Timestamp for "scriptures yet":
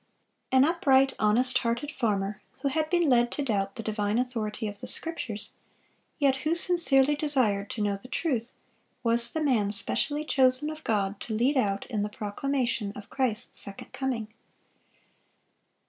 4.87-6.37